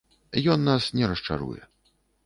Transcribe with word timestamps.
Ён 0.53 0.65
нас 0.69 0.89
не 1.01 1.05
расчаруе. 1.13 1.63